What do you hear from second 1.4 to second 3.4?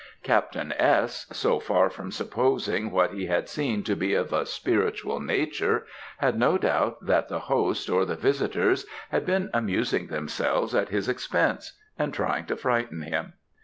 far from supposing what he